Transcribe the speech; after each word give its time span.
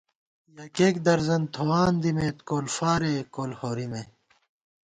یَکېک 0.57 0.95
درزَن 1.05 1.43
تھوان 1.53 1.93
دِمېت 2.01 2.37
کول 2.47 2.65
فارےکول 2.75 3.51
ہورِمے 3.59 4.03